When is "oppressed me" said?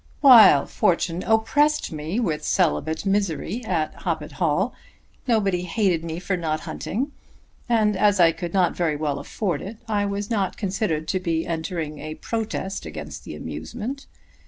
1.21-2.19